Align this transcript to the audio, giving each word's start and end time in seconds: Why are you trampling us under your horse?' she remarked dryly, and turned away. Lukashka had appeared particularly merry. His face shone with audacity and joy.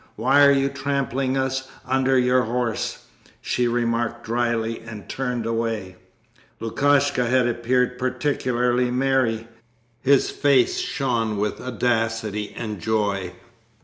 Why 0.15 0.43
are 0.43 0.51
you 0.51 0.67
trampling 0.69 1.37
us 1.37 1.69
under 1.85 2.17
your 2.17 2.41
horse?' 2.41 3.05
she 3.39 3.67
remarked 3.67 4.25
dryly, 4.25 4.79
and 4.79 5.07
turned 5.07 5.45
away. 5.45 5.95
Lukashka 6.59 7.27
had 7.27 7.47
appeared 7.47 7.99
particularly 7.99 8.89
merry. 8.89 9.47
His 10.01 10.31
face 10.31 10.79
shone 10.79 11.37
with 11.37 11.61
audacity 11.61 12.51
and 12.57 12.79
joy. 12.81 13.33